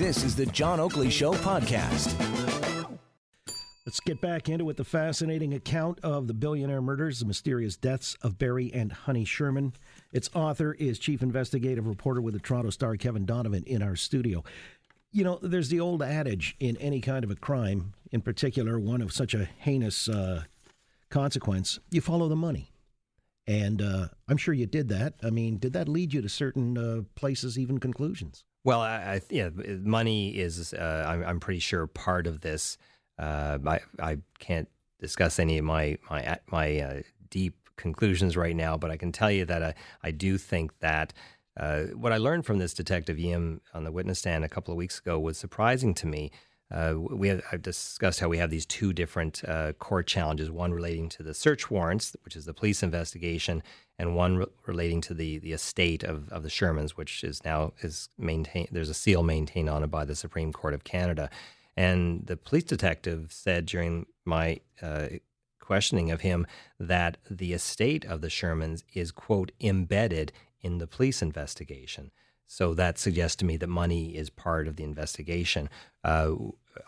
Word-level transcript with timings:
This 0.00 0.24
is 0.24 0.34
the 0.34 0.46
John 0.46 0.80
Oakley 0.80 1.10
Show 1.10 1.34
podcast. 1.34 2.18
Let's 3.84 4.00
get 4.00 4.18
back 4.22 4.48
into 4.48 4.64
it. 4.64 4.66
With 4.66 4.78
the 4.78 4.84
fascinating 4.84 5.52
account 5.52 6.00
of 6.02 6.26
the 6.26 6.32
billionaire 6.32 6.80
murders, 6.80 7.20
the 7.20 7.26
mysterious 7.26 7.76
deaths 7.76 8.16
of 8.22 8.38
Barry 8.38 8.72
and 8.72 8.92
Honey 8.92 9.26
Sherman. 9.26 9.74
Its 10.10 10.30
author 10.32 10.72
is 10.72 10.98
chief 10.98 11.20
investigative 11.20 11.86
reporter 11.86 12.22
with 12.22 12.32
the 12.32 12.40
Toronto 12.40 12.70
Star, 12.70 12.96
Kevin 12.96 13.26
Donovan, 13.26 13.62
in 13.66 13.82
our 13.82 13.94
studio. 13.94 14.42
You 15.12 15.22
know, 15.22 15.38
there's 15.42 15.68
the 15.68 15.80
old 15.80 16.02
adage 16.02 16.56
in 16.58 16.78
any 16.78 17.02
kind 17.02 17.22
of 17.22 17.30
a 17.30 17.36
crime, 17.36 17.92
in 18.10 18.22
particular 18.22 18.80
one 18.80 19.02
of 19.02 19.12
such 19.12 19.34
a 19.34 19.50
heinous 19.58 20.08
uh, 20.08 20.44
consequence, 21.10 21.78
you 21.90 22.00
follow 22.00 22.26
the 22.26 22.36
money. 22.36 22.72
And 23.46 23.82
uh, 23.82 24.08
I'm 24.26 24.38
sure 24.38 24.54
you 24.54 24.64
did 24.64 24.88
that. 24.88 25.16
I 25.22 25.28
mean, 25.28 25.58
did 25.58 25.74
that 25.74 25.90
lead 25.90 26.14
you 26.14 26.22
to 26.22 26.28
certain 26.30 26.78
uh, 26.78 27.02
places, 27.16 27.58
even 27.58 27.76
conclusions? 27.76 28.44
Well, 28.62 28.80
I, 28.80 28.96
I, 28.96 29.20
yeah, 29.30 29.48
money 29.82 30.30
is, 30.30 30.74
uh, 30.74 31.04
I'm, 31.08 31.24
I'm, 31.24 31.40
pretty 31.40 31.60
sure, 31.60 31.86
part 31.86 32.26
of 32.26 32.42
this. 32.42 32.76
Uh, 33.18 33.58
I, 33.66 33.80
I 33.98 34.18
can't 34.38 34.68
discuss 34.98 35.38
any 35.38 35.58
of 35.58 35.64
my 35.64 35.98
my 36.10 36.38
my 36.50 36.80
uh, 36.80 37.02
deep 37.30 37.54
conclusions 37.76 38.36
right 38.36 38.54
now, 38.54 38.76
but 38.76 38.90
I 38.90 38.96
can 38.96 39.12
tell 39.12 39.30
you 39.30 39.44
that 39.46 39.62
I, 39.62 39.74
I 40.02 40.10
do 40.10 40.36
think 40.36 40.78
that 40.80 41.12
uh, 41.58 41.84
what 41.94 42.12
I 42.12 42.18
learned 42.18 42.46
from 42.46 42.58
this 42.58 42.74
detective 42.74 43.18
Yim 43.18 43.60
on 43.74 43.84
the 43.84 43.92
witness 43.92 44.20
stand 44.20 44.44
a 44.44 44.48
couple 44.48 44.72
of 44.72 44.78
weeks 44.78 44.98
ago 44.98 45.18
was 45.18 45.38
surprising 45.38 45.94
to 45.94 46.06
me. 46.06 46.30
Uh, 46.70 46.94
we 46.96 47.28
have, 47.28 47.42
I've 47.50 47.62
discussed 47.62 48.20
how 48.20 48.28
we 48.28 48.38
have 48.38 48.50
these 48.50 48.64
two 48.64 48.92
different 48.92 49.42
uh, 49.46 49.72
court 49.72 50.06
challenges: 50.06 50.50
one 50.50 50.72
relating 50.72 51.08
to 51.10 51.22
the 51.22 51.34
search 51.34 51.70
warrants, 51.70 52.14
which 52.24 52.36
is 52.36 52.44
the 52.44 52.54
police 52.54 52.82
investigation, 52.82 53.62
and 54.00 54.16
one 54.16 54.38
re- 54.38 54.46
relating 54.66 55.02
to 55.02 55.14
the 55.14 55.38
the 55.38 55.52
estate 55.52 56.02
of, 56.02 56.28
of 56.30 56.42
the 56.42 56.48
Shermans, 56.48 56.92
which 56.92 57.22
is 57.22 57.44
now 57.44 57.74
is 57.82 58.08
maintained. 58.16 58.68
There's 58.72 58.88
a 58.88 58.94
seal 58.94 59.22
maintained 59.22 59.68
on 59.68 59.84
it 59.84 59.90
by 59.90 60.06
the 60.06 60.16
Supreme 60.16 60.52
Court 60.52 60.72
of 60.72 60.84
Canada. 60.84 61.28
And 61.76 62.26
the 62.26 62.36
police 62.36 62.64
detective 62.64 63.26
said 63.30 63.66
during 63.66 64.06
my 64.24 64.60
uh, 64.82 65.08
questioning 65.60 66.10
of 66.10 66.22
him 66.22 66.46
that 66.78 67.18
the 67.30 67.52
estate 67.52 68.04
of 68.06 68.22
the 68.22 68.28
Shermans 68.28 68.82
is 68.94 69.12
quote 69.12 69.52
embedded 69.60 70.32
in 70.62 70.78
the 70.78 70.86
police 70.86 71.20
investigation. 71.20 72.10
So 72.46 72.74
that 72.74 72.98
suggests 72.98 73.36
to 73.36 73.44
me 73.44 73.58
that 73.58 73.68
money 73.68 74.16
is 74.16 74.30
part 74.30 74.66
of 74.66 74.76
the 74.76 74.84
investigation. 74.84 75.68
Uh, 76.02 76.32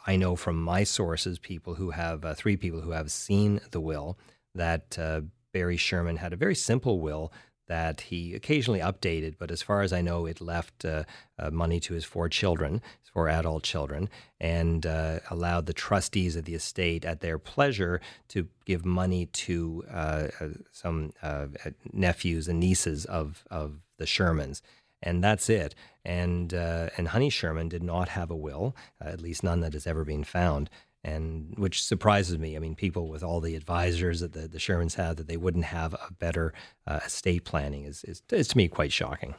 I 0.06 0.17
know 0.17 0.34
from 0.34 0.61
my 0.61 0.83
sources, 0.83 1.39
people 1.39 1.75
who 1.75 1.91
have 1.91 2.25
uh, 2.25 2.34
three 2.34 2.56
people 2.56 2.81
who 2.81 2.91
have 2.92 3.12
seen 3.12 3.61
the 3.70 3.81
will, 3.81 4.19
that 4.55 4.98
uh, 4.98 5.20
Barry 5.53 5.77
Sherman 5.77 6.17
had 6.17 6.33
a 6.33 6.36
very 6.36 6.55
simple 6.55 7.00
will 7.00 7.33
that 7.69 8.03
he 8.03 8.34
occasionally 8.34 8.81
updated, 8.81 9.36
but 9.39 9.50
as 9.50 9.62
far 9.62 9.83
as 9.83 9.92
I 9.92 10.03
know, 10.03 10.27
it 10.27 10.41
left 10.41 10.84
uh, 10.84 11.05
uh, 11.39 11.50
money 11.50 11.81
to 11.81 11.94
his 11.94 12.05
four 12.05 12.28
children, 12.28 12.83
his 13.00 13.09
four 13.09 13.28
adult 13.28 13.62
children, 13.62 14.11
and 14.41 14.84
uh, 14.84 15.20
allowed 15.31 15.67
the 15.67 15.72
trustees 15.72 16.36
of 16.36 16.44
the 16.44 16.55
estate, 16.55 17.05
at 17.05 17.20
their 17.20 17.39
pleasure, 17.39 18.00
to 18.28 18.48
give 18.67 18.84
money 18.84 19.27
to 19.27 19.84
uh, 19.91 20.28
uh, 20.41 20.48
some 20.70 21.12
uh, 21.22 21.47
nephews 21.92 22.48
and 22.48 22.61
nieces 22.61 23.05
of 23.05 23.44
of 23.50 23.81
the 23.97 24.06
Shermans. 24.06 24.61
And 25.05 25.22
that's 25.22 25.48
it. 25.48 25.75
And 26.05 26.53
and 26.53 27.09
Honey 27.09 27.31
Sherman 27.31 27.69
did 27.69 27.83
not 27.83 28.11
have 28.11 28.31
a 28.31 28.37
will, 28.37 28.77
at 29.00 29.20
least 29.20 29.42
none 29.42 29.61
that 29.61 29.72
has 29.72 29.87
ever 29.87 30.05
been 30.05 30.25
found 30.25 30.69
and 31.05 31.55
which 31.56 31.83
surprises 31.83 32.39
me. 32.39 32.56
I 32.56 32.61
mean, 32.61 32.75
people 32.75 33.08
with 33.08 33.22
all 33.22 33.41
the 33.41 33.56
advisors 33.56 34.20
that 34.20 34.33
the, 34.33 34.47
the 34.47 34.58
Shermans 34.58 34.95
have 34.95 35.17
that 35.17 35.27
they 35.27 35.36
wouldn't 35.36 35.64
have 35.64 35.94
a 35.94 36.12
better 36.19 36.53
uh, 36.86 37.00
estate 37.05 37.44
planning 37.44 37.84
is, 37.84 38.05
is, 38.05 38.22
is 38.31 38.48
to 38.48 38.56
me 38.56 38.69
quite 38.69 38.92
shocking. 38.92 39.34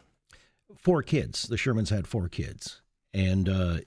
Four 0.77 1.03
kids. 1.03 1.43
The 1.43 1.55
Shermans 1.55 1.89
had 1.89 2.07
four 2.07 2.27
kids, 2.27 2.81
and 3.13 3.47
uh, 3.47 3.77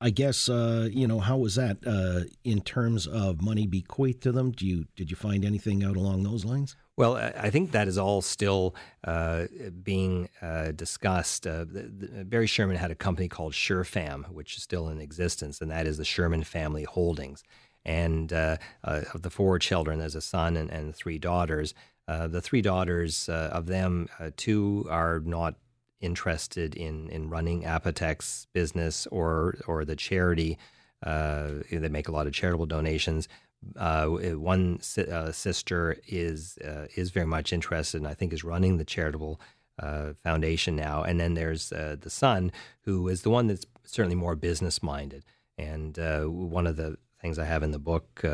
I 0.00 0.10
guess 0.10 0.48
uh, 0.48 0.88
you 0.90 1.06
know 1.06 1.20
how 1.20 1.36
was 1.36 1.56
that 1.56 1.78
uh, 1.86 2.30
in 2.44 2.62
terms 2.62 3.06
of 3.06 3.42
money 3.42 3.66
bequeathed 3.66 4.22
to 4.22 4.32
them? 4.32 4.52
Do 4.52 4.66
you 4.66 4.86
did 4.96 5.10
you 5.10 5.16
find 5.16 5.44
anything 5.44 5.84
out 5.84 5.96
along 5.96 6.22
those 6.22 6.44
lines? 6.44 6.76
Well, 7.00 7.16
I 7.16 7.48
think 7.48 7.70
that 7.70 7.88
is 7.88 7.96
all 7.96 8.20
still 8.20 8.74
uh, 9.04 9.46
being 9.82 10.28
uh, 10.42 10.72
discussed. 10.72 11.46
Uh, 11.46 11.64
the, 11.64 11.90
the, 11.90 12.24
Barry 12.26 12.46
Sherman 12.46 12.76
had 12.76 12.90
a 12.90 12.94
company 12.94 13.26
called 13.26 13.54
Sherfam, 13.54 14.30
which 14.30 14.58
is 14.58 14.62
still 14.62 14.86
in 14.90 15.00
existence, 15.00 15.62
and 15.62 15.70
that 15.70 15.86
is 15.86 15.96
the 15.96 16.04
Sherman 16.04 16.44
Family 16.44 16.84
Holdings. 16.84 17.42
And 17.86 18.30
uh, 18.34 18.58
uh, 18.84 19.00
of 19.14 19.22
the 19.22 19.30
four 19.30 19.58
children, 19.58 19.98
there's 19.98 20.14
a 20.14 20.20
son 20.20 20.58
and, 20.58 20.68
and 20.68 20.94
three 20.94 21.18
daughters. 21.18 21.72
Uh, 22.06 22.28
the 22.28 22.42
three 22.42 22.60
daughters 22.60 23.30
of 23.30 23.64
them, 23.64 24.10
two 24.36 24.86
are 24.90 25.20
not 25.20 25.54
interested 26.02 26.74
in 26.74 27.08
in 27.08 27.30
running 27.30 27.62
Apotex 27.62 28.46
business 28.52 29.06
or 29.06 29.56
or 29.66 29.86
the 29.86 29.96
charity. 29.96 30.58
they 31.02 31.88
make 31.90 32.08
a 32.08 32.12
lot 32.12 32.26
of 32.26 32.34
charitable 32.34 32.66
donations 32.66 33.26
uh, 33.76 34.06
one 34.06 34.80
si- 34.80 35.10
uh, 35.10 35.32
sister 35.32 35.96
is 36.06 36.58
uh, 36.64 36.86
is 36.96 37.10
very 37.10 37.26
much 37.26 37.52
interested, 37.52 37.98
and 37.98 38.08
I 38.08 38.14
think 38.14 38.32
is 38.32 38.44
running 38.44 38.78
the 38.78 38.84
charitable 38.84 39.40
uh, 39.78 40.12
foundation 40.22 40.76
now. 40.76 41.02
And 41.02 41.20
then 41.20 41.34
there's 41.34 41.72
uh, 41.72 41.96
the 42.00 42.10
son, 42.10 42.52
who 42.82 43.08
is 43.08 43.22
the 43.22 43.30
one 43.30 43.46
that's 43.46 43.66
certainly 43.84 44.16
more 44.16 44.36
business 44.36 44.82
minded. 44.82 45.24
And 45.58 45.98
uh, 45.98 46.24
one 46.24 46.66
of 46.66 46.76
the 46.76 46.96
things 47.20 47.38
I 47.38 47.44
have 47.44 47.62
in 47.62 47.70
the 47.70 47.78
book, 47.78 48.24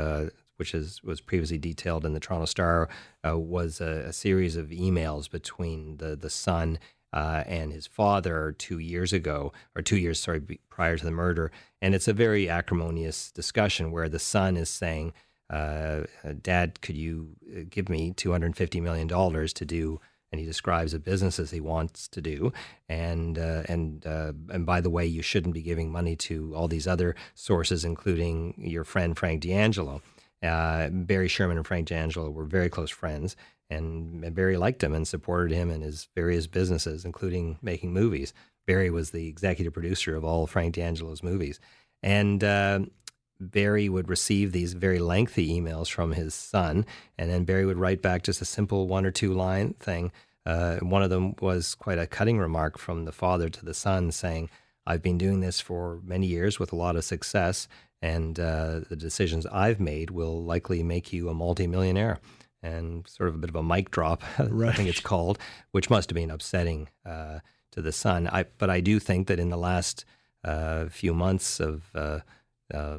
which 0.57 0.75
is 0.75 1.03
was 1.03 1.21
previously 1.21 1.59
detailed 1.59 2.05
in 2.05 2.13
the 2.13 2.21
Toronto 2.21 2.47
Star, 2.47 2.89
was 3.25 3.81
a, 3.81 4.05
a, 4.07 4.13
series 4.13 4.57
of 4.57 4.69
emails 4.69 5.31
between 5.31 5.97
the 5.97 6.15
the 6.17 6.31
son. 6.31 6.79
And 7.13 7.73
his 7.73 7.87
father 7.87 8.55
two 8.59 8.79
years 8.79 9.13
ago, 9.13 9.53
or 9.75 9.83
two 9.83 9.97
years, 9.97 10.21
sorry, 10.21 10.41
prior 10.69 10.97
to 10.97 11.05
the 11.05 11.11
murder. 11.11 11.51
And 11.81 11.95
it's 11.95 12.09
a 12.09 12.13
very 12.13 12.49
acrimonious 12.49 13.31
discussion 13.33 13.91
where 13.91 14.09
the 14.09 14.19
son 14.19 14.57
is 14.57 14.69
saying, 14.69 15.13
uh, 15.51 16.03
Dad, 16.43 16.81
could 16.81 16.97
you 16.97 17.37
uh, 17.55 17.61
give 17.69 17.89
me 17.89 18.13
$250 18.13 18.83
million 18.83 19.09
to 19.09 19.65
do? 19.65 20.01
And 20.33 20.41
he 20.41 20.47
describes 20.47 20.93
the 20.93 20.99
businesses 20.99 21.53
he 21.53 21.61
wants 21.61 22.09
to 22.09 22.21
do. 22.21 22.53
And, 22.89 23.39
uh, 23.39 23.63
and, 23.69 24.05
uh, 24.05 24.33
and 24.51 24.67
by 24.67 24.81
the 24.81 24.91
way, 24.91 25.07
you 25.07 25.23
shouldn't 25.23 25.55
be 25.55 25.63
giving 25.63 25.93
money 25.93 26.17
to 26.17 26.53
all 26.55 26.67
these 26.67 26.89
other 26.89 27.15
sources, 27.35 27.85
including 27.85 28.55
your 28.59 28.85
friend 28.85 29.17
Frank 29.17 29.43
D'Angelo. 29.43 30.03
Uh, 30.43 30.89
Barry 30.91 31.29
Sherman 31.29 31.57
and 31.57 31.67
Frank 31.67 31.89
D'Angelo 31.89 32.29
were 32.29 32.45
very 32.45 32.69
close 32.69 32.91
friends. 32.91 33.37
And 33.69 34.35
Barry 34.35 34.57
liked 34.57 34.83
him 34.83 34.93
and 34.95 35.07
supported 35.07 35.55
him 35.55 35.71
in 35.71 35.81
his 35.81 36.09
various 36.15 36.47
businesses, 36.47 37.05
including 37.05 37.59
making 37.63 37.93
movies. 37.93 38.33
Barry 38.67 38.91
was 38.91 39.11
the 39.11 39.29
executive 39.29 39.73
producer 39.73 40.17
of 40.17 40.25
all 40.25 40.47
Frank 40.47 40.75
D'Angelo's 40.75 41.23
movies. 41.23 41.59
And 42.03 42.43
uh, 42.45 42.81
Barry 43.41 43.89
would 43.89 44.09
receive 44.09 44.53
these 44.53 44.73
very 44.75 44.99
lengthy 44.99 45.61
emails 45.61 45.91
from 45.91 46.13
his 46.13 46.35
son, 46.35 46.87
and 47.19 47.31
then 47.31 47.45
Barry 47.45 47.67
would 47.67 47.79
write 47.79 48.03
back 48.03 48.23
just 48.23 48.41
a 48.41 48.47
simple 48.47 48.87
one 48.87 49.05
or 49.05 49.11
two 49.11 49.33
line 49.33 49.75
thing. 49.75 50.13
Uh, 50.45 50.77
one 50.77 51.03
of 51.03 51.11
them 51.11 51.35
was 51.41 51.75
quite 51.75 51.99
a 51.99 52.07
cutting 52.07 52.39
remark 52.39 52.79
from 52.79 53.05
the 53.05 53.13
father 53.13 53.49
to 53.49 53.65
the 53.65 53.75
son 53.75 54.13
saying, 54.13 54.49
I've 54.87 55.03
been 55.03 55.19
doing 55.19 55.41
this 55.41 55.61
for 55.61 56.01
many 56.05 56.29
years 56.29 56.61
with 56.61 56.73
a 56.73 56.77
lot 56.77 56.97
of 56.97 57.05
success, 57.05 57.67
and 58.01 58.39
uh, 58.39 58.81
the 58.89 58.97
decisions 58.97 59.47
I've 59.47 59.81
made 59.81 60.11
will 60.11 60.45
likely 60.45 60.83
make 60.83 61.13
you 61.13 61.29
a 61.29 61.35
multimillionaire. 61.35 62.21
And 62.67 63.07
sort 63.07 63.29
of 63.29 63.37
a 63.37 63.39
bit 63.39 63.51
of 63.51 63.57
a 63.57 63.63
mic 63.63 63.91
drop, 63.91 64.23
right. 64.39 64.69
I 64.73 64.73
think 64.73 64.89
it's 64.89 65.01
called, 65.01 65.39
which 65.71 65.91
must 65.91 66.11
have 66.11 66.15
been 66.15 66.31
upsetting 66.31 66.89
uh, 67.05 67.41
to 67.73 67.83
the 67.83 67.93
son. 67.93 68.29
I, 68.29 68.47
but 68.59 68.71
I 68.71 68.81
do 68.81 68.99
think 68.99 69.29
that 69.29 69.39
in 69.39 69.51
the 69.51 69.57
last 69.57 70.05
uh, 70.43 70.87
few 70.87 71.15
months 71.15 71.61
of 71.61 71.85
uh, 71.95 72.21
uh, 72.75 72.99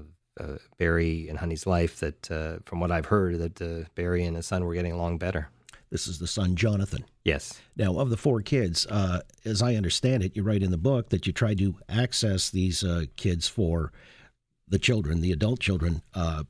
Barry 0.77 1.27
and 1.27 1.39
Honey's 1.39 1.65
life 1.65 1.99
that, 1.99 2.29
uh, 2.31 2.59
from 2.65 2.79
what 2.79 2.91
I've 2.91 3.07
heard, 3.07 3.39
that 3.39 3.61
uh, 3.61 3.87
Barry 3.95 4.23
and 4.23 4.35
his 4.35 4.45
son 4.45 4.65
were 4.65 4.73
getting 4.73 4.93
along 4.93 5.17
better. 5.17 5.49
This 5.89 6.07
is 6.07 6.19
the 6.19 6.27
son, 6.27 6.55
Jonathan. 6.55 7.05
Yes. 7.23 7.61
Now, 7.75 7.97
of 7.97 8.09
the 8.09 8.17
four 8.17 8.41
kids, 8.41 8.85
uh, 8.87 9.21
as 9.45 9.61
I 9.61 9.75
understand 9.75 10.23
it, 10.23 10.35
you 10.35 10.43
write 10.43 10.63
in 10.63 10.71
the 10.71 10.77
book 10.77 11.09
that 11.09 11.25
you 11.25 11.33
tried 11.33 11.59
to 11.59 11.75
access 11.87 12.49
these 12.49 12.83
uh, 12.83 13.05
kids 13.15 13.47
for 13.47 13.93
the 14.67 14.79
children, 14.79 15.21
the 15.21 15.31
adult 15.31 15.59
children, 15.59 16.01
uh, 16.13 16.43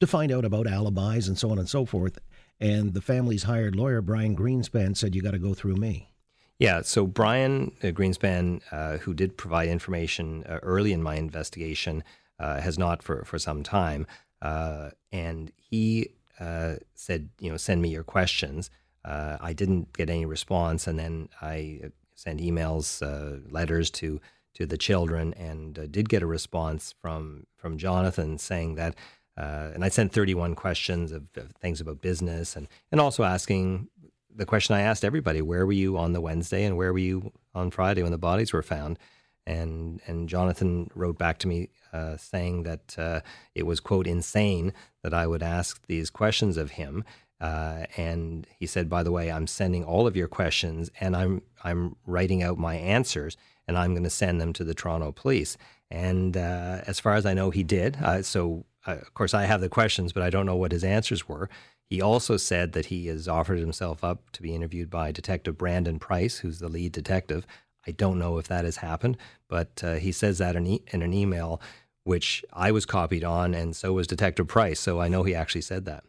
to 0.00 0.06
find 0.06 0.30
out 0.30 0.44
about 0.44 0.66
alibis 0.66 1.26
and 1.26 1.38
so 1.38 1.50
on 1.50 1.58
and 1.58 1.68
so 1.68 1.86
forth. 1.86 2.18
And 2.62 2.94
the 2.94 3.02
family's 3.02 3.42
hired 3.42 3.74
lawyer, 3.74 4.00
Brian 4.00 4.36
Greenspan, 4.36 4.96
said, 4.96 5.14
You 5.14 5.20
got 5.20 5.32
to 5.32 5.38
go 5.38 5.52
through 5.52 5.76
me. 5.76 6.10
Yeah, 6.58 6.82
so 6.82 7.08
Brian 7.08 7.72
Greenspan, 7.82 8.62
who 9.00 9.14
did 9.14 9.36
provide 9.36 9.68
information 9.68 10.44
early 10.46 10.92
in 10.92 11.02
my 11.02 11.16
investigation, 11.16 12.04
uh, 12.38 12.60
has 12.60 12.78
not 12.78 13.02
for, 13.02 13.24
for 13.24 13.38
some 13.38 13.62
time. 13.62 14.06
Uh, 14.40 14.90
and 15.12 15.52
he 15.56 16.10
uh, 16.40 16.74
said, 16.94 17.28
you 17.38 17.50
know, 17.50 17.56
send 17.56 17.80
me 17.80 17.88
your 17.88 18.02
questions. 18.02 18.70
Uh, 19.04 19.36
I 19.40 19.52
didn't 19.52 19.92
get 19.92 20.10
any 20.10 20.26
response, 20.26 20.86
and 20.86 20.98
then 20.98 21.28
I 21.40 21.80
sent 22.14 22.40
emails, 22.40 23.02
uh, 23.02 23.40
letters 23.50 23.90
to 23.92 24.20
to 24.54 24.66
the 24.66 24.76
children, 24.76 25.32
and 25.34 25.90
did 25.90 26.08
get 26.08 26.22
a 26.22 26.26
response 26.26 26.94
from 27.00 27.46
from 27.56 27.78
Jonathan 27.78 28.38
saying 28.38 28.74
that. 28.76 28.94
And 29.36 29.84
I 29.84 29.88
sent 29.88 30.12
31 30.12 30.54
questions 30.54 31.12
of, 31.12 31.24
of 31.36 31.52
things 31.52 31.80
about 31.80 32.00
business, 32.00 32.56
and 32.56 32.68
and 32.90 33.00
also 33.00 33.24
asking 33.24 33.88
the 34.34 34.46
question 34.46 34.74
I 34.74 34.82
asked 34.82 35.04
everybody: 35.04 35.42
Where 35.42 35.66
were 35.66 35.72
you 35.72 35.96
on 35.98 36.12
the 36.12 36.20
Wednesday, 36.20 36.64
and 36.64 36.76
where 36.76 36.92
were 36.92 36.98
you 36.98 37.32
on 37.54 37.70
Friday 37.70 38.02
when 38.02 38.12
the 38.12 38.18
bodies 38.18 38.52
were 38.52 38.62
found? 38.62 38.98
And 39.46 40.00
and 40.06 40.28
Jonathan 40.28 40.90
wrote 40.94 41.18
back 41.18 41.38
to 41.38 41.48
me 41.48 41.70
uh, 41.92 42.16
saying 42.16 42.62
that 42.62 42.98
uh, 42.98 43.20
it 43.54 43.66
was 43.66 43.80
quote 43.80 44.06
insane 44.06 44.72
that 45.02 45.12
I 45.12 45.26
would 45.26 45.42
ask 45.42 45.86
these 45.86 46.10
questions 46.10 46.56
of 46.56 46.72
him. 46.72 47.04
Uh, 47.40 47.86
and 47.96 48.46
he 48.56 48.66
said, 48.66 48.88
by 48.88 49.02
the 49.02 49.10
way, 49.10 49.30
I'm 49.30 49.48
sending 49.48 49.84
all 49.84 50.06
of 50.06 50.16
your 50.16 50.28
questions 50.28 50.90
and 51.00 51.16
I'm 51.16 51.42
I'm 51.64 51.96
writing 52.06 52.42
out 52.42 52.56
my 52.56 52.76
answers 52.76 53.36
and 53.66 53.76
I'm 53.76 53.94
going 53.94 54.04
to 54.04 54.10
send 54.10 54.40
them 54.40 54.52
to 54.54 54.64
the 54.64 54.74
Toronto 54.74 55.12
Police. 55.12 55.56
And 55.90 56.36
uh, 56.36 56.82
as 56.86 57.00
far 57.00 57.14
as 57.14 57.26
I 57.26 57.34
know, 57.34 57.50
he 57.50 57.62
did. 57.64 57.98
Uh, 58.00 58.22
so 58.22 58.64
uh, 58.86 58.92
of 58.92 59.14
course, 59.14 59.34
I 59.34 59.44
have 59.44 59.60
the 59.60 59.68
questions, 59.68 60.12
but 60.12 60.22
I 60.22 60.30
don't 60.30 60.46
know 60.46 60.56
what 60.56 60.72
his 60.72 60.84
answers 60.84 61.28
were. 61.28 61.48
He 61.88 62.00
also 62.00 62.36
said 62.36 62.72
that 62.72 62.86
he 62.86 63.06
has 63.08 63.28
offered 63.28 63.58
himself 63.58 64.02
up 64.02 64.30
to 64.32 64.42
be 64.42 64.54
interviewed 64.54 64.90
by 64.90 65.12
Detective 65.12 65.58
Brandon 65.58 65.98
Price, 65.98 66.38
who's 66.38 66.58
the 66.58 66.68
lead 66.68 66.92
detective. 66.92 67.46
I 67.86 67.90
don't 67.90 68.18
know 68.18 68.38
if 68.38 68.48
that 68.48 68.64
has 68.64 68.78
happened, 68.78 69.18
but 69.48 69.82
uh, 69.84 69.94
he 69.94 70.12
says 70.12 70.38
that 70.38 70.56
in, 70.56 70.66
e- 70.66 70.84
in 70.88 71.02
an 71.02 71.12
email, 71.12 71.60
which 72.04 72.44
I 72.52 72.72
was 72.72 72.86
copied 72.86 73.24
on, 73.24 73.54
and 73.54 73.76
so 73.76 73.92
was 73.92 74.06
Detective 74.06 74.46
Price. 74.48 74.80
So 74.80 75.00
I 75.00 75.08
know 75.08 75.22
he 75.22 75.34
actually 75.34 75.62
said 75.62 75.84
that. 75.84 76.04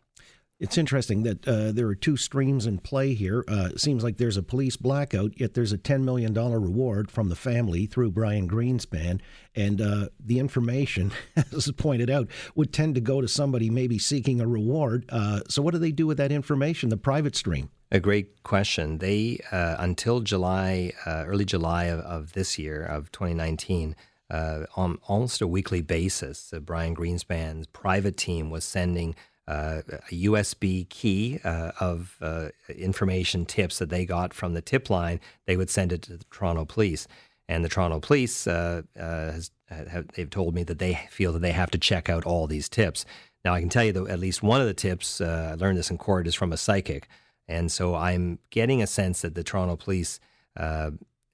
It's 0.63 0.77
interesting 0.77 1.23
that 1.23 1.45
uh, 1.45 1.73
there 1.73 1.87
are 1.87 1.95
two 1.95 2.15
streams 2.15 2.65
in 2.65 2.77
play 2.77 3.13
here. 3.15 3.43
Uh, 3.49 3.71
it 3.73 3.81
seems 3.81 4.01
like 4.01 4.15
there's 4.15 4.37
a 4.37 4.41
police 4.41 4.77
blackout, 4.77 5.37
yet 5.37 5.55
there's 5.55 5.73
a 5.73 5.77
$10 5.77 6.05
million 6.05 6.33
reward 6.33 7.11
from 7.11 7.27
the 7.27 7.35
family 7.35 7.85
through 7.85 8.11
Brian 8.11 8.47
Greenspan. 8.47 9.19
And 9.57 9.81
uh, 9.81 10.07
the 10.25 10.39
information, 10.39 11.11
as 11.35 11.69
pointed 11.73 12.09
out, 12.09 12.29
would 12.55 12.71
tend 12.71 12.95
to 12.95 13.01
go 13.01 13.19
to 13.19 13.27
somebody 13.27 13.69
maybe 13.69 13.99
seeking 13.99 14.39
a 14.39 14.47
reward. 14.47 15.03
Uh, 15.09 15.41
so, 15.49 15.61
what 15.61 15.73
do 15.73 15.79
they 15.79 15.91
do 15.91 16.07
with 16.07 16.15
that 16.15 16.31
information, 16.31 16.87
the 16.87 16.95
private 16.95 17.35
stream? 17.35 17.69
A 17.91 17.99
great 17.99 18.41
question. 18.43 18.99
They, 18.99 19.43
uh, 19.51 19.75
until 19.79 20.21
July, 20.21 20.93
uh, 21.05 21.25
early 21.27 21.43
July 21.43 21.85
of, 21.85 21.99
of, 21.99 22.31
this 22.31 22.57
year, 22.57 22.85
of 22.85 23.11
2019, 23.11 23.97
on 24.31 24.97
almost 25.09 25.41
a 25.41 25.47
weekly 25.47 25.81
basis, 25.81 26.53
Brian 26.61 26.95
Greenspan's 26.95 27.67
private 27.67 28.15
team 28.15 28.49
was 28.49 28.63
sending 28.63 29.13
uh, 29.47 29.81
a 29.89 30.23
USB 30.23 30.87
key 30.89 31.39
uh, 31.43 31.71
of 31.79 32.17
uh, 32.21 32.49
information 32.69 33.45
tips 33.45 33.79
that 33.79 33.89
they 33.89 34.05
got 34.05 34.33
from 34.33 34.53
the 34.53 34.61
tip 34.61 34.89
line, 34.89 35.19
they 35.45 35.57
would 35.57 35.69
send 35.69 35.91
it 35.91 36.01
to 36.03 36.17
the 36.17 36.23
Toronto 36.31 36.65
Police. 36.65 37.07
And 37.49 37.63
the 37.63 37.69
Toronto 37.69 37.99
Police 37.99 38.47
uh, 38.47 38.83
uh, 38.97 39.01
has 39.01 39.51
have, 39.67 40.07
they've 40.15 40.29
told 40.29 40.53
me 40.53 40.63
that 40.63 40.77
they 40.77 40.99
feel 41.09 41.33
that 41.33 41.41
they 41.41 41.51
have 41.51 41.71
to 41.71 41.77
check 41.77 42.07
out 42.07 42.25
all 42.25 42.47
these 42.47 42.69
tips. 42.69 43.05
Now 43.43 43.53
I 43.53 43.59
can 43.59 43.69
tell 43.69 43.83
you 43.83 43.91
that 43.93 44.07
at 44.07 44.19
least 44.19 44.43
one 44.43 44.61
of 44.61 44.67
the 44.67 44.73
tips 44.73 45.19
uh, 45.19 45.49
I 45.51 45.55
learned 45.55 45.77
this 45.77 45.89
in 45.89 45.97
court 45.97 46.27
is 46.27 46.35
from 46.35 46.53
a 46.53 46.57
psychic, 46.57 47.07
and 47.47 47.71
so 47.71 47.95
I'm 47.95 48.39
getting 48.51 48.81
a 48.81 48.87
sense 48.87 49.21
that 49.21 49.35
the 49.35 49.43
Toronto 49.43 49.75
Police 49.75 50.19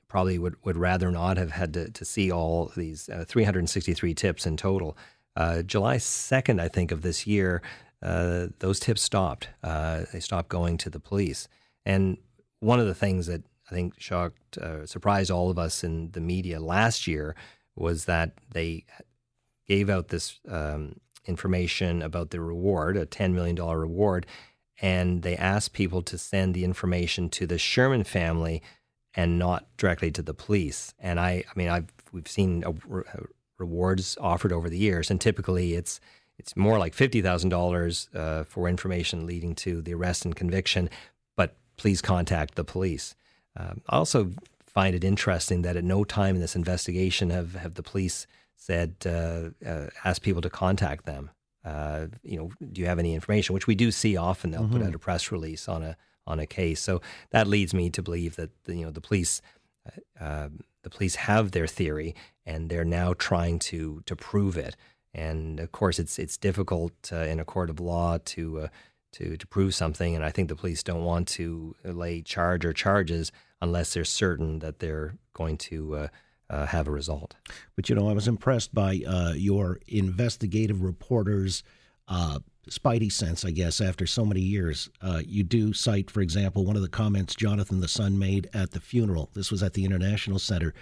probably 0.08 0.40
would, 0.40 0.56
would 0.64 0.78
rather 0.78 1.12
not 1.12 1.38
have 1.38 1.52
had 1.52 1.74
to, 1.74 1.92
to 1.92 2.06
see 2.06 2.32
all 2.32 2.72
these 2.76 3.10
363 3.28 4.14
tips 4.16 4.48
in 4.48 4.58
total. 4.58 4.98
July 5.66 5.98
2nd, 5.98 6.60
I 6.60 6.68
think, 6.68 6.92
of 6.92 7.02
this 7.02 7.28
year, 7.28 7.62
uh, 8.02 8.48
those 8.60 8.80
tips 8.80 9.02
stopped. 9.02 9.50
Uh, 9.64 10.04
they 10.14 10.20
stopped 10.20 10.50
going 10.50 10.78
to 10.78 10.90
the 10.90 11.00
police. 11.00 11.48
And 11.86 12.18
one 12.60 12.80
of 12.80 12.88
the 12.88 12.94
things 12.94 13.28
that 13.28 13.44
I 13.70 13.74
think 13.74 14.00
shocked, 14.00 14.58
uh, 14.58 14.86
surprised 14.86 15.32
all 15.32 15.50
of 15.50 15.60
us 15.60 15.84
in 15.84 16.12
the 16.12 16.22
media 16.22 16.60
last 16.60 17.08
year 17.08 17.36
was 17.76 18.06
that 18.06 18.34
they 18.52 18.86
gave 19.68 19.90
out 19.90 20.08
this 20.10 20.40
um, 20.50 21.00
information 21.26 22.02
about 22.02 22.32
the 22.32 22.42
reward, 22.42 22.98
a 22.98 23.06
$10 23.06 23.34
million 23.34 23.56
reward, 23.56 24.26
and 24.82 25.22
they 25.22 25.36
asked 25.36 25.74
people 25.74 26.02
to 26.02 26.18
send 26.18 26.54
the 26.54 26.64
information 26.64 27.30
to 27.30 27.46
the 27.46 27.58
Sherman 27.58 28.04
family 28.04 28.62
and 29.14 29.38
not 29.38 29.66
directly 29.78 30.12
to 30.12 30.22
the 30.22 30.34
police. 30.34 30.94
And 31.00 31.20
I, 31.20 31.44
I 31.50 31.52
mean, 31.56 31.70
I've 31.70 31.92
we've 32.12 32.28
seen 32.28 32.64
rewards 33.58 34.18
offered 34.20 34.52
over 34.52 34.70
the 34.70 34.78
years, 34.78 35.12
and 35.12 35.20
typically 35.20 35.74
it's 35.76 36.00
it's 36.40 36.56
more 36.56 36.80
like 36.80 36.96
$50,000 36.96 38.16
uh, 38.16 38.44
for 38.46 38.68
information 38.68 39.26
leading 39.26 39.54
to 39.56 39.82
the 39.82 39.94
arrest 39.94 40.26
and 40.26 40.36
conviction, 40.36 40.90
but 41.36 41.56
please 41.78 42.02
contact 42.02 42.56
the 42.56 42.64
police. 42.64 43.16
Um, 43.56 43.82
I 43.90 43.98
also 43.98 44.32
find 44.66 44.96
it 44.96 45.04
interesting 45.04 45.62
that 45.64 45.76
at 45.76 45.84
no 45.84 46.04
time 46.04 46.36
in 46.36 46.42
this 46.42 46.56
investigation 46.56 47.30
have, 47.30 47.56
have 47.56 47.74
the 47.74 47.84
police 47.84 48.26
said, 48.56 48.96
uh, 49.06 49.50
uh, 49.68 49.88
asked 50.06 50.22
people 50.22 50.42
to 50.42 50.50
contact 50.50 51.06
them. 51.06 51.30
Uh, 51.66 52.08
you 52.24 52.38
know, 52.38 52.52
do 52.72 52.80
you 52.80 52.88
have 52.88 53.00
any 53.00 53.14
information? 53.14 53.54
Which 53.54 53.68
we 53.68 53.76
do 53.76 53.92
see 53.92 54.16
often. 54.16 54.52
They'll 54.52 54.64
mm-hmm. 54.64 54.78
put 54.78 54.86
out 54.88 54.96
a 54.96 55.00
press 55.00 55.32
release 55.32 55.68
on 55.68 55.84
a 55.84 55.98
on 56.26 56.40
a 56.40 56.46
case. 56.46 56.80
So 56.80 57.02
that 57.32 57.48
leads 57.48 57.74
me 57.74 57.90
to 57.90 58.02
believe 58.02 58.36
that 58.38 58.52
the, 58.64 58.76
you 58.76 58.86
know 58.86 58.92
the 58.92 59.02
police 59.02 59.42
uh, 60.20 60.50
the 60.84 60.90
police 60.90 61.16
have 61.16 61.52
their 61.52 61.68
theory 61.68 62.16
and 62.46 62.70
they're 62.70 62.86
now 62.86 63.14
trying 63.14 63.60
to 63.60 64.02
to 64.06 64.16
prove 64.16 64.58
it. 64.58 64.76
And 65.14 65.60
of 65.60 65.72
course, 65.72 66.00
it's 66.00 66.20
it's 66.20 66.38
difficult 66.38 66.94
uh, 67.12 67.18
in 67.18 67.40
a 67.40 67.46
court 67.46 67.70
of 67.70 67.80
law 67.80 68.18
to 68.26 68.60
uh, 68.62 68.68
to 69.14 69.38
to 69.38 69.48
prove 69.48 69.74
something. 69.74 70.16
And 70.16 70.24
I 70.24 70.32
think 70.32 70.50
the 70.50 70.56
police 70.56 70.84
don't 70.84 71.04
want 71.04 71.28
to 71.30 71.76
lay 71.84 72.22
charge 72.22 72.66
or 72.66 72.74
charges 72.74 73.32
unless 73.62 73.94
they're 73.94 74.06
certain 74.06 74.60
that 74.60 74.80
they're 74.80 75.16
going 75.34 75.58
to. 75.58 75.96
Uh, 75.96 76.08
uh 76.52 76.66
have 76.66 76.88
a 76.88 76.92
result. 76.92 77.36
But 77.76 77.90
you 77.90 77.96
know, 77.96 78.10
I 78.10 78.14
was 78.14 78.28
impressed 78.28 78.74
by 78.74 79.04
uh, 79.08 79.34
your 79.36 79.80
investigative 79.88 80.82
reporters' 80.82 81.62
uh, 82.08 82.40
spidey 82.70 83.12
sense, 83.12 83.46
I 83.46 83.52
guess, 83.52 83.82
after 83.82 84.06
so 84.08 84.26
many 84.26 84.42
years. 84.42 84.90
Uh, 85.02 85.22
you 85.26 85.44
do 85.44 85.74
cite, 85.74 86.10
for 86.10 86.22
example, 86.22 86.66
one 86.66 86.76
of 86.76 86.82
the 86.82 86.90
comments 86.90 87.36
Jonathan 87.36 87.82
the 87.82 87.88
son 87.88 88.18
made 88.18 88.50
at 88.54 88.72
the 88.72 88.80
funeral. 88.80 89.30
This 89.34 89.52
was 89.52 89.64
at 89.64 89.74
the 89.74 89.86
International 89.86 90.40
Center 90.40 90.74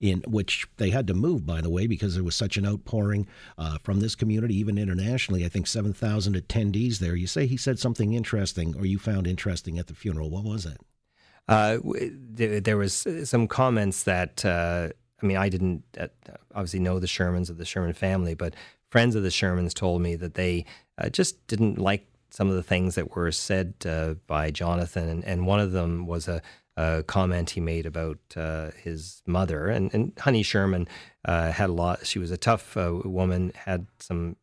in 0.00 0.22
which 0.26 0.66
they 0.76 0.90
had 0.90 1.06
to 1.06 1.14
move, 1.14 1.46
by 1.46 1.60
the 1.60 1.70
way, 1.70 1.86
because 1.86 2.14
there 2.14 2.24
was 2.24 2.36
such 2.36 2.56
an 2.56 2.66
outpouring 2.66 3.26
uh, 3.56 3.78
from 3.82 4.00
this 4.00 4.14
community, 4.14 4.54
even 4.56 4.76
internationally. 4.76 5.44
I 5.44 5.48
think 5.48 5.66
7,000 5.66 6.34
attendees 6.34 6.98
there. 6.98 7.16
You 7.16 7.26
say 7.26 7.46
he 7.46 7.56
said 7.56 7.78
something 7.78 8.12
interesting, 8.12 8.74
or 8.76 8.84
you 8.84 8.98
found 8.98 9.26
interesting 9.26 9.78
at 9.78 9.86
the 9.86 9.94
funeral. 9.94 10.30
What 10.30 10.44
was 10.44 10.66
it? 10.66 10.78
Uh, 11.46 11.78
there, 12.08 12.76
was 12.76 13.06
some 13.24 13.46
comments 13.46 14.02
that 14.04 14.44
uh, 14.44 14.88
I 15.22 15.26
mean, 15.26 15.36
I 15.38 15.48
didn't 15.48 15.84
uh, 15.98 16.08
obviously 16.54 16.80
know 16.80 16.98
the 16.98 17.06
Shermans 17.06 17.48
of 17.48 17.56
the 17.56 17.64
Sherman 17.64 17.94
family, 17.94 18.34
but 18.34 18.54
friends 18.90 19.14
of 19.14 19.22
the 19.22 19.30
Shermans 19.30 19.72
told 19.72 20.02
me 20.02 20.16
that 20.16 20.34
they 20.34 20.66
uh, 20.98 21.08
just 21.08 21.46
didn't 21.46 21.78
like 21.78 22.06
some 22.28 22.48
of 22.50 22.56
the 22.56 22.62
things 22.62 22.94
that 22.96 23.16
were 23.16 23.32
said 23.32 23.74
uh, 23.86 24.14
by 24.26 24.50
Jonathan, 24.50 25.08
and, 25.08 25.24
and 25.24 25.46
one 25.46 25.60
of 25.60 25.72
them 25.72 26.06
was 26.06 26.28
a 26.28 26.42
uh, 26.76 27.02
comment 27.06 27.50
he 27.50 27.60
made 27.60 27.86
about 27.86 28.18
uh, 28.36 28.70
his 28.82 29.22
mother. 29.26 29.68
And, 29.68 29.92
and 29.94 30.12
Honey 30.18 30.42
Sherman 30.42 30.88
uh, 31.24 31.52
had 31.52 31.70
a 31.70 31.72
lot, 31.72 32.06
she 32.06 32.18
was 32.18 32.30
a 32.30 32.36
tough 32.36 32.76
uh, 32.76 33.00
woman, 33.04 33.52
had 33.54 33.86
some 33.98 34.36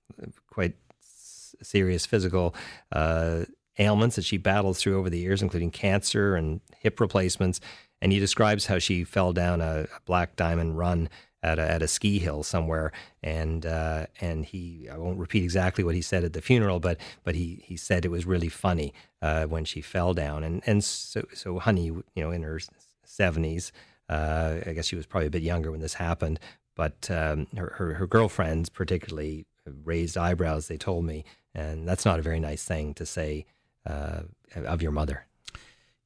quite 0.50 0.76
s- 1.02 1.56
serious 1.62 2.06
physical 2.06 2.56
uh, 2.92 3.46
ailments 3.78 4.16
that 4.16 4.26
she 4.26 4.38
battled 4.38 4.78
through 4.78 4.98
over 4.98 5.10
the 5.10 5.20
years, 5.20 5.42
including 5.42 5.72
cancer 5.72 6.36
and 6.36 6.62
hip 6.80 7.00
replacements. 7.00 7.60
And 8.02 8.12
he 8.12 8.20
describes 8.20 8.66
how 8.66 8.80
she 8.80 9.04
fell 9.04 9.34
down 9.34 9.62
a, 9.62 9.88
a 9.96 10.00
black 10.06 10.36
diamond 10.36 10.78
run 10.78 11.10
at 11.44 11.60
a, 11.60 11.72
at 11.72 11.82
a 11.82 11.88
ski 11.88 12.20
hill 12.20 12.44
somewhere, 12.44 12.92
and 13.24 13.66
uh, 13.66 14.06
and 14.20 14.46
he 14.46 14.88
I 14.92 14.98
won't 14.98 15.18
repeat 15.18 15.44
exactly 15.44 15.84
what 15.84 15.96
he 15.96 16.02
said 16.02 16.24
at 16.24 16.34
the 16.34 16.42
funeral, 16.42 16.80
but 16.80 16.98
but 17.24 17.36
he 17.36 17.64
he 17.64 17.78
said 17.78 18.06
it 18.06 18.12
was 18.12 18.26
really 18.26 18.50
funny 18.50 18.94
uh, 19.22 19.46
when 19.46 19.66
she 19.66 19.82
fell 19.82 20.14
down, 20.14 20.44
and 20.44 20.62
and 20.66 20.84
so 20.84 21.24
so 21.34 21.60
Honey, 21.60 21.86
you 21.86 22.04
know, 22.16 22.32
in 22.32 22.44
her 22.44 22.60
seventies, 23.04 23.72
uh, 24.10 24.58
I 24.66 24.74
guess 24.74 24.86
she 24.86 24.96
was 24.96 25.06
probably 25.06 25.28
a 25.28 25.32
bit 25.32 25.44
younger 25.44 25.72
when 25.72 25.82
this 25.82 25.96
happened, 25.96 26.40
but 26.76 27.10
um, 27.10 27.48
her, 27.58 27.74
her 27.78 27.94
her 27.96 28.08
girlfriends 28.08 28.70
particularly 28.70 29.46
raised 29.84 30.18
eyebrows. 30.18 30.68
They 30.68 30.78
told 30.78 31.06
me, 31.06 31.24
and 31.56 31.88
that's 31.88 32.06
not 32.06 32.20
a 32.20 32.24
very 32.24 32.40
nice 32.40 32.64
thing 32.64 32.94
to 32.96 33.06
say 33.06 33.46
uh, 33.86 34.22
of 34.56 34.82
your 34.82 34.92
mother. 34.92 35.26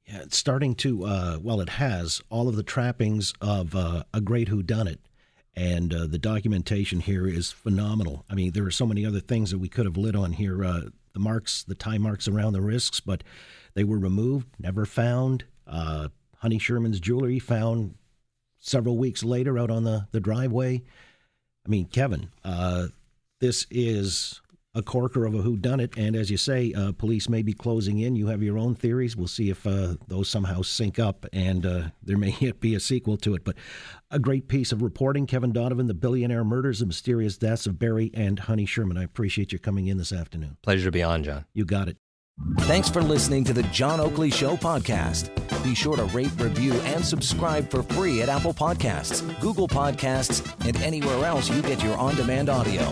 Yeah, 0.07 0.21
it's 0.21 0.37
starting 0.37 0.75
to, 0.75 1.03
uh, 1.03 1.39
well, 1.41 1.59
it 1.61 1.69
has 1.69 2.21
all 2.29 2.47
of 2.47 2.55
the 2.55 2.61
trappings 2.63 3.33
of 3.41 3.75
uh, 3.75 4.03
a 4.13 4.21
great 4.21 4.49
whodunit 4.49 4.99
and 5.55 5.93
uh, 5.93 6.05
the 6.07 6.17
documentation 6.17 6.99
here 6.99 7.27
is 7.27 7.51
phenomenal. 7.51 8.25
I 8.29 8.35
mean, 8.35 8.51
there 8.51 8.65
are 8.65 8.71
so 8.71 8.85
many 8.85 9.05
other 9.05 9.21
things 9.21 9.51
that 9.51 9.59
we 9.59 9.69
could 9.69 9.85
have 9.85 9.97
lit 9.97 10.15
on 10.15 10.33
here. 10.33 10.63
Uh, 10.63 10.81
the 11.13 11.19
marks, 11.19 11.63
the 11.63 11.75
tie 11.75 11.97
marks 11.97 12.27
around 12.27 12.53
the 12.53 12.61
wrists, 12.61 12.99
but 12.99 13.23
they 13.73 13.83
were 13.83 13.97
removed, 13.97 14.47
never 14.59 14.85
found. 14.85 15.45
Uh, 15.65 16.09
Honey 16.37 16.59
Sherman's 16.59 16.99
jewelry 16.99 17.39
found 17.39 17.95
several 18.59 18.97
weeks 18.97 19.23
later 19.23 19.57
out 19.57 19.71
on 19.71 19.83
the, 19.83 20.07
the 20.11 20.19
driveway. 20.19 20.83
I 21.65 21.69
mean, 21.69 21.85
Kevin, 21.85 22.31
uh, 22.43 22.87
this 23.39 23.65
is 23.71 24.41
a 24.75 24.83
corker 24.83 25.25
of 25.25 25.33
a 25.33 25.39
whodunit. 25.39 25.97
And 25.97 26.15
as 26.15 26.29
you 26.29 26.37
say, 26.37 26.73
uh, 26.73 26.91
police 26.91 27.29
may 27.29 27.41
be 27.41 27.53
closing 27.53 27.99
in. 27.99 28.15
You 28.15 28.27
have 28.27 28.43
your 28.43 28.57
own 28.57 28.75
theories. 28.75 29.15
We'll 29.15 29.27
see 29.27 29.49
if 29.49 29.65
uh, 29.65 29.95
those 30.07 30.29
somehow 30.29 30.61
sync 30.61 30.99
up, 30.99 31.25
and 31.33 31.65
uh, 31.65 31.81
there 32.03 32.17
may 32.17 32.35
yet 32.39 32.59
be 32.59 32.75
a 32.75 32.79
sequel 32.79 33.17
to 33.17 33.33
it. 33.35 33.43
But 33.43 33.55
a 34.11 34.19
great 34.19 34.47
piece 34.47 34.71
of 34.71 34.81
reporting. 34.81 35.25
Kevin 35.25 35.53
Donovan, 35.53 35.87
the 35.87 35.93
billionaire 35.93 36.43
murders, 36.43 36.79
the 36.79 36.85
mysterious 36.85 37.37
deaths 37.37 37.65
of 37.65 37.79
Barry 37.79 38.11
and 38.13 38.39
Honey 38.39 38.65
Sherman. 38.65 38.97
I 38.97 39.03
appreciate 39.03 39.51
you 39.51 39.59
coming 39.59 39.87
in 39.87 39.97
this 39.97 40.11
afternoon. 40.11 40.57
Pleasure 40.61 40.85
to 40.85 40.91
be 40.91 41.03
on, 41.03 41.23
John. 41.23 41.45
You 41.53 41.65
got 41.65 41.87
it. 41.87 41.97
Thanks 42.59 42.89
for 42.89 43.01
listening 43.01 43.45
to 43.45 43.53
the 43.53 43.63
John 43.63 44.01
Oakley 44.01 44.29
Show 44.29 44.57
podcast. 44.57 45.29
Be 45.63 45.73
sure 45.73 45.95
to 45.95 46.03
rate, 46.05 46.31
review, 46.37 46.73
and 46.73 47.03
subscribe 47.03 47.69
for 47.69 47.81
free 47.81 48.21
at 48.21 48.27
Apple 48.27 48.53
Podcasts, 48.53 49.23
Google 49.39 49.69
Podcasts, 49.69 50.45
and 50.67 50.75
anywhere 50.81 51.25
else 51.25 51.49
you 51.49 51.61
get 51.61 51.81
your 51.81 51.95
on 51.95 52.13
demand 52.15 52.49
audio. 52.49 52.83